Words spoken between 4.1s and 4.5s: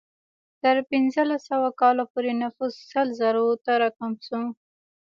شو.